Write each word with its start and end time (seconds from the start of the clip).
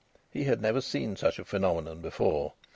He 0.31 0.45
had 0.45 0.63
never 0.63 0.81
seen 0.81 1.15
such 1.15 1.37
a 1.37 1.45
phenomenon 1.45 2.01
before. 2.01 2.53